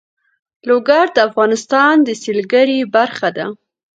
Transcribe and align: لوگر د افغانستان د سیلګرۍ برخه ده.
لوگر 0.69 1.05
د 1.15 1.17
افغانستان 1.27 1.93
د 2.03 2.09
سیلګرۍ 2.21 2.79
برخه 2.95 3.29
ده. 3.37 3.45